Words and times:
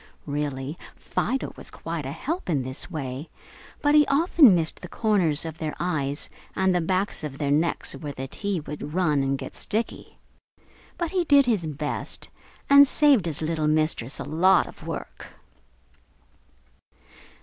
Really, 0.25 0.79
Fido 0.95 1.53
was 1.55 1.69
quite 1.69 2.07
a 2.07 2.11
help 2.11 2.49
in 2.49 2.63
this 2.63 2.89
way, 2.89 3.29
but 3.83 3.93
he 3.93 4.07
often 4.07 4.55
missed 4.55 4.81
the 4.81 4.87
corners 4.89 5.45
of 5.45 5.59
their 5.59 5.75
eyes 5.79 6.27
and 6.55 6.73
the 6.73 6.81
backs 6.81 7.23
of 7.23 7.37
their 7.37 7.51
necks 7.51 7.91
where 7.93 8.11
the 8.11 8.27
"tea" 8.27 8.59
would 8.61 8.95
run 8.95 9.21
and 9.21 9.37
get 9.37 9.55
sticky. 9.55 10.17
But 10.97 11.11
he 11.11 11.23
did 11.23 11.45
his 11.45 11.67
best 11.67 12.29
and 12.67 12.87
saved 12.87 13.27
his 13.27 13.43
little 13.43 13.67
Mistress 13.67 14.19
a 14.19 14.23
lot 14.23 14.65
of 14.65 14.87
work. 14.87 15.35